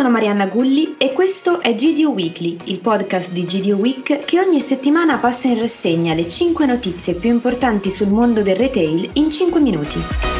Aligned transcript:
sono 0.00 0.12
Marianna 0.12 0.46
Gulli 0.46 0.94
e 0.96 1.12
questo 1.12 1.60
è 1.60 1.74
GDO 1.74 2.08
Weekly, 2.12 2.56
il 2.64 2.78
podcast 2.78 3.32
di 3.32 3.44
GDO 3.44 3.76
Week 3.76 4.20
che 4.20 4.40
ogni 4.40 4.58
settimana 4.58 5.18
passa 5.18 5.48
in 5.48 5.60
rassegna 5.60 6.14
le 6.14 6.26
5 6.26 6.64
notizie 6.64 7.12
più 7.12 7.28
importanti 7.28 7.90
sul 7.90 8.08
mondo 8.08 8.40
del 8.40 8.56
retail 8.56 9.10
in 9.12 9.30
5 9.30 9.60
minuti. 9.60 10.39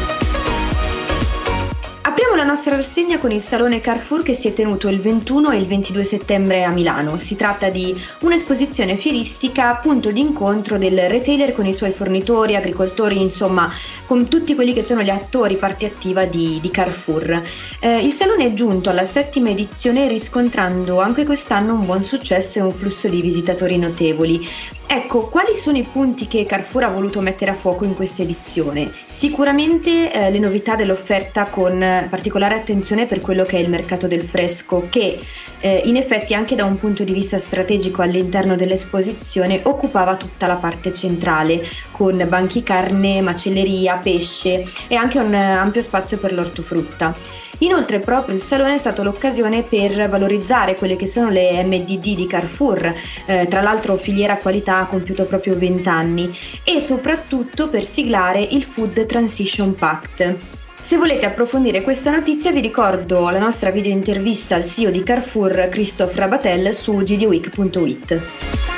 La 2.41 2.47
nostra 2.47 2.75
rassegna 2.75 3.19
con 3.19 3.31
il 3.31 3.39
salone 3.39 3.81
Carrefour 3.81 4.23
che 4.23 4.33
si 4.33 4.47
è 4.47 4.53
tenuto 4.53 4.87
il 4.87 4.99
21 4.99 5.51
e 5.51 5.57
il 5.59 5.67
22 5.67 6.03
settembre 6.03 6.63
a 6.63 6.71
Milano. 6.71 7.19
Si 7.19 7.35
tratta 7.35 7.69
di 7.69 7.95
un'esposizione 8.21 8.97
fieristica, 8.97 9.75
punto 9.75 10.09
d'incontro 10.09 10.79
del 10.79 11.07
retailer 11.07 11.53
con 11.53 11.67
i 11.67 11.73
suoi 11.73 11.91
fornitori, 11.91 12.55
agricoltori, 12.55 13.21
insomma, 13.21 13.71
con 14.07 14.27
tutti 14.27 14.55
quelli 14.55 14.73
che 14.73 14.81
sono 14.81 15.03
gli 15.03 15.11
attori 15.11 15.55
parte 15.55 15.85
attiva 15.85 16.25
di, 16.25 16.57
di 16.59 16.71
Carrefour. 16.71 17.43
Eh, 17.79 17.99
il 17.99 18.11
salone 18.11 18.45
è 18.45 18.53
giunto 18.53 18.89
alla 18.89 19.03
settima 19.03 19.51
edizione 19.51 20.07
riscontrando 20.07 20.99
anche 20.99 21.25
quest'anno 21.25 21.75
un 21.75 21.85
buon 21.85 22.03
successo 22.03 22.57
e 22.57 22.63
un 22.63 22.73
flusso 22.73 23.07
di 23.07 23.21
visitatori 23.21 23.77
notevoli. 23.77 24.47
Ecco, 24.93 25.29
quali 25.29 25.55
sono 25.55 25.77
i 25.77 25.87
punti 25.89 26.27
che 26.27 26.43
Carrefour 26.43 26.83
ha 26.83 26.89
voluto 26.89 27.21
mettere 27.21 27.51
a 27.51 27.53
fuoco 27.53 27.85
in 27.85 27.93
questa 27.93 28.23
edizione? 28.23 28.91
Sicuramente 29.09 30.11
eh, 30.11 30.29
le 30.29 30.37
novità 30.37 30.75
dell'offerta 30.75 31.45
con 31.45 31.79
particolare 32.09 32.55
attenzione 32.55 33.05
per 33.05 33.21
quello 33.21 33.45
che 33.45 33.55
è 33.55 33.61
il 33.61 33.69
mercato 33.69 34.05
del 34.07 34.23
fresco, 34.23 34.87
che 34.89 35.17
eh, 35.61 35.81
in 35.85 35.95
effetti 35.95 36.33
anche 36.33 36.55
da 36.55 36.65
un 36.65 36.77
punto 36.77 37.05
di 37.05 37.13
vista 37.13 37.39
strategico 37.39 38.01
all'interno 38.01 38.57
dell'esposizione 38.57 39.61
occupava 39.63 40.17
tutta 40.17 40.45
la 40.45 40.55
parte 40.55 40.91
centrale, 40.91 41.65
con 41.91 42.25
banchi 42.27 42.61
carne, 42.61 43.21
macelleria, 43.21 43.95
pesce 43.95 44.65
e 44.89 44.95
anche 44.95 45.19
un 45.19 45.33
ampio 45.33 45.81
spazio 45.81 46.17
per 46.17 46.33
l'ortofrutta. 46.33 47.15
Inoltre 47.61 47.99
proprio 47.99 48.35
il 48.35 48.41
salone 48.41 48.75
è 48.75 48.77
stato 48.77 49.03
l'occasione 49.03 49.61
per 49.61 50.09
valorizzare 50.09 50.75
quelle 50.75 50.95
che 50.95 51.05
sono 51.05 51.29
le 51.29 51.63
MDD 51.63 52.15
di 52.15 52.27
Carrefour, 52.27 52.93
eh, 53.25 53.47
tra 53.47 53.61
l'altro 53.61 53.97
filiera 53.97 54.37
qualità 54.37 54.77
ha 54.79 54.85
compiuto 54.85 55.25
proprio 55.25 55.55
20 55.55 55.87
anni, 55.87 56.35
e 56.63 56.79
soprattutto 56.79 57.69
per 57.69 57.83
siglare 57.83 58.41
il 58.41 58.63
Food 58.63 59.05
Transition 59.05 59.75
Pact. 59.75 60.37
Se 60.79 60.97
volete 60.97 61.27
approfondire 61.27 61.83
questa 61.83 62.09
notizia 62.09 62.51
vi 62.51 62.59
ricordo 62.59 63.29
la 63.29 63.37
nostra 63.37 63.69
video 63.69 63.91
intervista 63.91 64.55
al 64.55 64.65
CEO 64.65 64.89
di 64.89 65.03
Carrefour 65.03 65.67
Christophe 65.69 66.15
Rabatel 66.15 66.73
su 66.73 66.95
gdweek.it. 66.95 68.70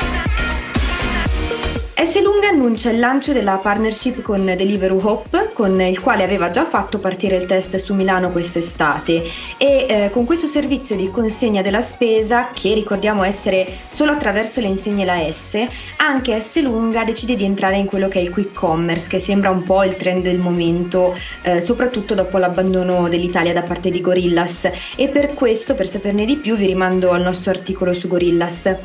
S. 2.04 2.22
Lunga 2.22 2.50
annuncia 2.50 2.90
il 2.90 3.00
lancio 3.00 3.32
della 3.32 3.56
partnership 3.56 4.22
con 4.22 4.44
Deliveroo 4.44 5.00
Hope, 5.02 5.52
con 5.54 5.80
il 5.80 6.02
quale 6.02 6.24
aveva 6.24 6.50
già 6.50 6.66
fatto 6.66 6.98
partire 6.98 7.38
il 7.38 7.46
test 7.46 7.78
su 7.78 7.94
Milano 7.94 8.30
quest'estate 8.30 9.24
e 9.58 9.86
eh, 9.88 10.10
con 10.12 10.26
questo 10.26 10.46
servizio 10.46 10.98
di 10.98 11.10
consegna 11.10 11.62
della 11.62 11.80
spesa, 11.80 12.50
che 12.52 12.74
ricordiamo 12.74 13.24
essere 13.24 13.66
solo 13.88 14.12
attraverso 14.12 14.60
le 14.60 14.68
insegne 14.68 15.06
la 15.06 15.32
S, 15.32 15.66
anche 15.96 16.38
S. 16.42 16.62
Lunga 16.62 17.06
decide 17.06 17.38
di 17.38 17.46
entrare 17.46 17.78
in 17.78 17.86
quello 17.86 18.10
che 18.10 18.20
è 18.20 18.22
il 18.22 18.32
quick 18.32 18.52
commerce, 18.52 19.08
che 19.08 19.20
sembra 19.20 19.50
un 19.50 19.64
po' 19.64 19.86
il 19.86 19.96
trend 19.96 20.24
del 20.24 20.40
momento, 20.40 21.18
eh, 21.44 21.62
soprattutto 21.62 22.14
dopo 22.16 22.38
l'abbandono 22.38 23.08
dell'Italia 23.08 23.54
da 23.54 23.64
parte 23.64 23.90
di 23.90 24.02
Gorillas 24.02 24.70
e 24.98 25.08
per 25.08 25.34
questo, 25.34 25.74
per 25.74 25.88
saperne 25.88 26.26
di 26.26 26.36
più, 26.36 26.56
vi 26.56 26.66
rimando 26.66 27.12
al 27.12 27.22
nostro 27.22 27.52
articolo 27.52 27.94
su 27.94 28.10
Gorillas. 28.10 28.76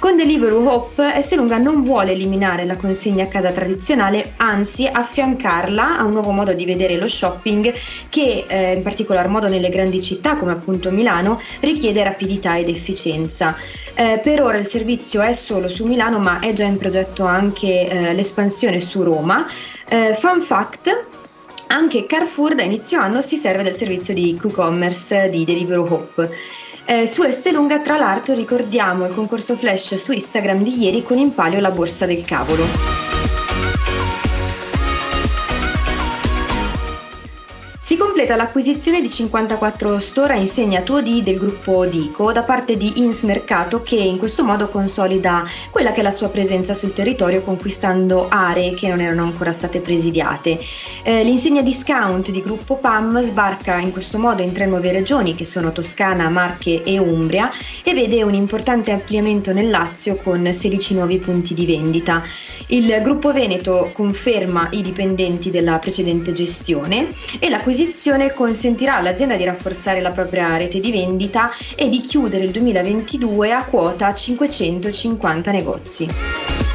Con 0.00 0.16
Deliveroo 0.16 0.66
Hope 0.66 1.14
Esselunga 1.14 1.58
non 1.58 1.82
vuole 1.82 2.12
eliminare 2.12 2.64
la 2.64 2.76
consegna 2.76 3.24
a 3.24 3.28
casa 3.28 3.52
tradizionale, 3.52 4.32
anzi 4.38 4.88
affiancarla 4.90 5.98
a 5.98 6.04
un 6.04 6.12
nuovo 6.12 6.30
modo 6.30 6.54
di 6.54 6.64
vedere 6.64 6.96
lo 6.96 7.06
shopping 7.06 7.70
che 8.08 8.46
eh, 8.48 8.72
in 8.76 8.82
particolar 8.82 9.28
modo 9.28 9.46
nelle 9.48 9.68
grandi 9.68 10.00
città 10.00 10.36
come 10.36 10.52
appunto 10.52 10.90
Milano 10.90 11.38
richiede 11.60 12.02
rapidità 12.02 12.56
ed 12.56 12.70
efficienza. 12.70 13.54
Eh, 13.92 14.18
per 14.22 14.42
ora 14.42 14.56
il 14.56 14.66
servizio 14.66 15.20
è 15.20 15.34
solo 15.34 15.68
su 15.68 15.84
Milano 15.84 16.18
ma 16.18 16.38
è 16.38 16.54
già 16.54 16.64
in 16.64 16.78
progetto 16.78 17.24
anche 17.24 17.86
eh, 17.86 18.14
l'espansione 18.14 18.80
su 18.80 19.02
Roma. 19.02 19.46
Eh, 19.86 20.16
fun 20.18 20.40
fact, 20.40 21.04
anche 21.66 22.06
Carrefour 22.06 22.54
da 22.54 22.62
inizio 22.62 22.98
anno 22.98 23.20
si 23.20 23.36
serve 23.36 23.62
del 23.62 23.74
servizio 23.74 24.14
di 24.14 24.34
Q-commerce 24.34 25.28
di 25.28 25.44
Deliveroo 25.44 25.92
Hope. 25.92 26.58
Eh, 26.90 27.06
su 27.06 27.22
Esselunga, 27.22 27.78
tra 27.78 27.96
l'altro, 27.96 28.34
ricordiamo 28.34 29.06
il 29.06 29.14
concorso 29.14 29.54
flash 29.54 29.94
su 29.94 30.10
Instagram 30.10 30.60
di 30.60 30.76
ieri 30.76 31.04
con 31.04 31.18
in 31.18 31.32
palio 31.32 31.60
la 31.60 31.70
borsa 31.70 32.04
del 32.04 32.24
cavolo. 32.24 33.09
Si 37.90 37.96
completa 37.96 38.36
l'acquisizione 38.36 39.00
di 39.02 39.10
54 39.10 39.98
store 39.98 40.34
a 40.34 40.36
insegna 40.36 40.78
2D 40.78 41.22
del 41.22 41.36
gruppo 41.36 41.86
Dico 41.86 42.30
da 42.30 42.44
parte 42.44 42.76
di 42.76 43.00
Ins 43.00 43.24
Mercato 43.24 43.82
che 43.82 43.96
in 43.96 44.16
questo 44.16 44.44
modo 44.44 44.68
consolida 44.68 45.44
quella 45.72 45.90
che 45.90 45.98
è 45.98 46.02
la 46.04 46.12
sua 46.12 46.28
presenza 46.28 46.72
sul 46.72 46.92
territorio 46.92 47.42
conquistando 47.42 48.28
aree 48.28 48.74
che 48.74 48.86
non 48.86 49.00
erano 49.00 49.24
ancora 49.24 49.50
state 49.50 49.80
presidiate. 49.80 50.60
Eh, 51.02 51.24
l'insegna 51.24 51.62
discount 51.62 52.30
di 52.30 52.40
gruppo 52.40 52.76
PAM 52.76 53.20
sbarca 53.22 53.78
in 53.78 53.90
questo 53.90 54.18
modo 54.18 54.40
in 54.40 54.52
tre 54.52 54.66
nuove 54.66 54.92
regioni 54.92 55.34
che 55.34 55.44
sono 55.44 55.72
Toscana, 55.72 56.28
Marche 56.28 56.84
e 56.84 56.96
Umbria 56.96 57.50
e 57.82 57.92
vede 57.92 58.22
un 58.22 58.34
importante 58.34 58.92
ampliamento 58.92 59.52
nel 59.52 59.68
Lazio 59.68 60.14
con 60.14 60.48
16 60.52 60.94
nuovi 60.94 61.18
punti 61.18 61.54
di 61.54 61.66
vendita. 61.66 62.22
Il 62.68 63.00
gruppo 63.02 63.32
Veneto 63.32 63.90
conferma 63.92 64.68
i 64.70 64.80
dipendenti 64.80 65.50
della 65.50 65.80
precedente 65.80 66.32
gestione 66.32 67.12
e 67.40 67.48
l'acquisizione 67.48 67.78
l'acquisizione 67.80 68.34
consentirà 68.34 68.96
all'azienda 68.96 69.36
di 69.36 69.44
rafforzare 69.44 70.02
la 70.02 70.10
propria 70.10 70.54
rete 70.58 70.80
di 70.80 70.90
vendita 70.90 71.50
e 71.74 71.88
di 71.88 72.00
chiudere 72.00 72.44
il 72.44 72.50
2022 72.50 73.52
a 73.52 73.64
quota 73.64 74.12
550 74.12 75.50
negozi. 75.50 76.69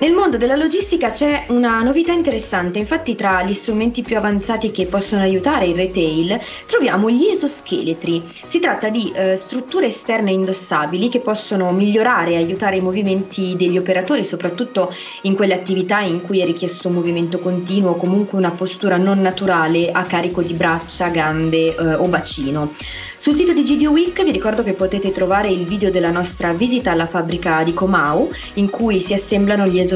Nel 0.00 0.14
mondo 0.14 0.38
della 0.38 0.56
logistica 0.56 1.10
c'è 1.10 1.44
una 1.48 1.82
novità 1.82 2.12
interessante, 2.12 2.78
infatti 2.78 3.14
tra 3.14 3.42
gli 3.42 3.52
strumenti 3.52 4.00
più 4.00 4.16
avanzati 4.16 4.70
che 4.70 4.86
possono 4.86 5.20
aiutare 5.20 5.66
il 5.66 5.76
retail 5.76 6.40
troviamo 6.64 7.10
gli 7.10 7.26
esoscheletri. 7.26 8.22
Si 8.46 8.60
tratta 8.60 8.88
di 8.88 9.12
eh, 9.14 9.36
strutture 9.36 9.88
esterne 9.88 10.32
indossabili 10.32 11.10
che 11.10 11.20
possono 11.20 11.70
migliorare 11.72 12.30
e 12.30 12.36
aiutare 12.38 12.78
i 12.78 12.80
movimenti 12.80 13.56
degli 13.58 13.76
operatori, 13.76 14.24
soprattutto 14.24 14.90
in 15.24 15.34
quelle 15.34 15.52
attività 15.52 16.00
in 16.00 16.22
cui 16.22 16.40
è 16.40 16.46
richiesto 16.46 16.88
un 16.88 16.94
movimento 16.94 17.38
continuo 17.38 17.90
o 17.90 17.96
comunque 17.96 18.38
una 18.38 18.52
postura 18.52 18.96
non 18.96 19.20
naturale 19.20 19.90
a 19.92 20.04
carico 20.04 20.40
di 20.40 20.54
braccia, 20.54 21.08
gambe 21.08 21.76
eh, 21.76 21.94
o 21.96 22.06
bacino. 22.06 22.72
Sul 23.18 23.36
sito 23.36 23.52
di 23.52 23.64
GD 23.64 23.84
Week 23.84 24.24
vi 24.24 24.30
ricordo 24.30 24.62
che 24.62 24.72
potete 24.72 25.12
trovare 25.12 25.50
il 25.50 25.66
video 25.66 25.90
della 25.90 26.10
nostra 26.10 26.54
visita 26.54 26.92
alla 26.92 27.04
fabbrica 27.04 27.62
di 27.62 27.74
Comau 27.74 28.30
in 28.54 28.70
cui 28.70 28.98
si 28.98 29.12
assemblano 29.12 29.66
gli 29.66 29.78
esoscheletri 29.78 29.88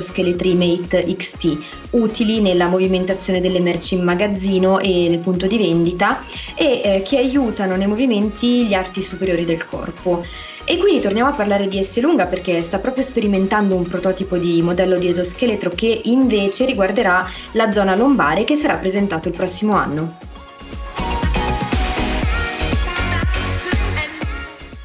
Mate 0.55 1.05
XT, 1.17 1.59
utili 1.91 2.41
nella 2.41 2.69
movimentazione 2.69 3.41
delle 3.41 3.61
merci 3.61 3.95
in 3.95 4.03
magazzino 4.03 4.79
e 4.79 5.09
nel 5.09 5.19
punto 5.19 5.47
di 5.47 5.59
vendita 5.59 6.23
e 6.55 6.81
eh, 6.83 7.03
che 7.05 7.19
aiutano 7.19 7.77
nei 7.77 7.87
movimenti 7.87 8.67
gli 8.67 8.75
arti 8.75 9.03
superiori 9.03 9.45
del 9.45 9.67
corpo. 9.67 10.25
E 10.67 10.79
quindi 10.79 11.01
torniamo 11.01 11.29
a 11.29 11.35
parlare 11.35 11.69
di 11.69 11.83
S 11.83 12.01
perché 12.29 12.63
sta 12.63 12.79
proprio 12.79 13.05
sperimentando 13.05 13.77
un 13.77 13.87
prototipo 13.87 14.39
di 14.39 14.63
modello 14.63 14.97
di 14.97 15.09
esoscheletro 15.09 15.71
che 15.71 16.01
invece 16.05 16.65
riguarderà 16.65 17.29
la 17.53 17.71
zona 17.71 17.95
lombare 17.95 18.45
che 18.45 18.57
sarà 18.57 18.77
presentato 18.77 19.29
il 19.29 19.35
prossimo 19.35 19.75
anno. 19.75 20.33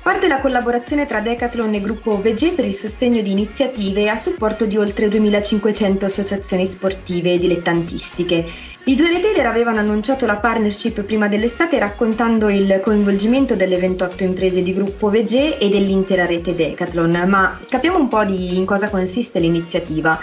Parte 0.09 0.27
la 0.27 0.39
collaborazione 0.39 1.05
tra 1.05 1.19
Decathlon 1.19 1.75
e 1.75 1.81
gruppo 1.81 2.19
VG 2.19 2.55
per 2.55 2.65
il 2.65 2.73
sostegno 2.73 3.21
di 3.21 3.29
iniziative 3.29 4.09
a 4.09 4.15
supporto 4.15 4.65
di 4.65 4.75
oltre 4.75 5.07
2500 5.07 6.03
associazioni 6.03 6.65
sportive 6.65 7.33
e 7.33 7.37
dilettantistiche. 7.37 8.43
I 8.85 8.95
due 8.95 9.07
retailer 9.07 9.45
avevano 9.45 9.77
annunciato 9.77 10.25
la 10.25 10.37
partnership 10.37 11.03
prima 11.03 11.27
dell'estate 11.27 11.77
raccontando 11.77 12.49
il 12.49 12.81
coinvolgimento 12.83 13.55
delle 13.55 13.77
28 13.77 14.23
imprese 14.23 14.63
di 14.63 14.73
gruppo 14.73 15.11
VG 15.11 15.57
e 15.59 15.69
dell'intera 15.69 16.25
rete 16.25 16.55
Decathlon, 16.55 17.25
ma 17.27 17.59
capiamo 17.69 17.99
un 17.99 18.07
po' 18.07 18.23
di 18.23 18.57
in 18.57 18.65
cosa 18.65 18.89
consiste 18.89 19.37
l'iniziativa. 19.37 20.19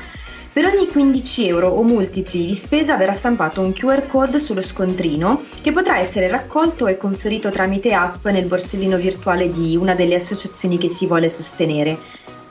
Per 0.57 0.65
ogni 0.65 0.89
15 0.89 1.49
euro 1.49 1.69
o 1.69 1.83
multipli 1.83 2.47
di 2.47 2.55
spesa 2.55 2.97
verrà 2.97 3.13
stampato 3.13 3.61
un 3.61 3.75
QR 3.75 4.07
code 4.07 4.39
sullo 4.39 4.63
scontrino 4.63 5.43
che 5.61 5.71
potrà 5.71 5.99
essere 5.99 6.29
raccolto 6.29 6.87
e 6.87 6.97
conferito 6.97 7.51
tramite 7.51 7.93
app 7.93 8.27
nel 8.29 8.47
borsellino 8.47 8.97
virtuale 8.97 9.53
di 9.53 9.77
una 9.77 9.95
delle 9.95 10.15
associazioni 10.15 10.79
che 10.79 10.89
si 10.89 11.07
vuole 11.07 11.29
sostenere. 11.29 11.99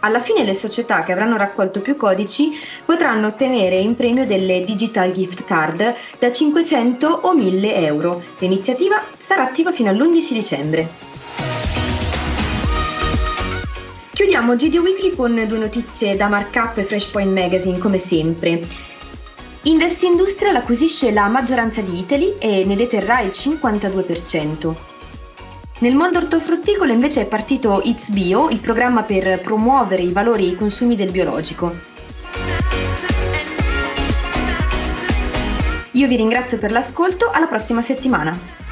Alla 0.02 0.20
fine 0.20 0.44
le 0.44 0.54
società 0.54 1.02
che 1.02 1.14
avranno 1.14 1.36
raccolto 1.36 1.82
più 1.82 1.96
codici 1.96 2.52
potranno 2.86 3.26
ottenere 3.26 3.80
in 3.80 3.96
premio 3.96 4.28
delle 4.28 4.62
digital 4.64 5.10
gift 5.10 5.44
card 5.44 5.96
da 6.20 6.32
500 6.32 7.08
o 7.08 7.34
1000 7.34 7.76
euro. 7.88 8.22
L'iniziativa 8.38 9.02
sarà 9.18 9.42
attiva 9.42 9.72
fino 9.72 9.90
all'11 9.90 10.32
dicembre. 10.32 10.90
Chiudiamo 14.16 14.56
GD 14.56 14.76
Weekly 14.78 15.14
con 15.14 15.44
due 15.46 15.58
notizie 15.58 16.16
da 16.16 16.30
Markup 16.30 16.78
e 16.78 16.84
Freshpoint 16.84 17.38
Magazine 17.38 17.78
come 17.78 17.98
sempre. 17.98 18.66
Investindustrial 19.64 20.56
acquisisce 20.56 21.12
la 21.12 21.28
maggioranza 21.28 21.82
di 21.82 22.00
Italy 22.00 22.36
e 22.40 22.64
ne 22.64 22.78
deterrà 22.78 23.20
il 23.20 23.32
52%. 23.32 24.74
Nel 25.80 25.96
mondo 25.96 26.20
ortofrutticolo 26.20 26.94
invece 26.94 27.24
è 27.24 27.26
partito 27.26 27.82
It's 27.84 28.08
Bio, 28.08 28.48
il 28.48 28.60
programma 28.60 29.04
per 29.04 29.42
promuovere 29.42 30.04
i 30.04 30.14
valori 30.14 30.46
e 30.46 30.52
i 30.52 30.56
consumi 30.56 30.96
del 30.96 31.12
biologico. 31.12 31.76
Io 35.92 36.08
vi 36.08 36.16
ringrazio 36.16 36.58
per 36.58 36.72
l'ascolto, 36.72 37.32
alla 37.32 37.48
prossima 37.48 37.82
settimana. 37.82 38.64